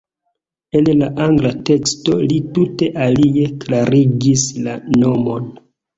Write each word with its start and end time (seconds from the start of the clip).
En 0.79 0.87
la 1.01 1.09
angla 1.25 1.51
teksto 1.69 2.17
li 2.31 2.39
tute 2.55 2.89
alie 3.09 3.45
klarigis 3.65 4.47
la 4.69 4.75
nomon. 5.03 5.51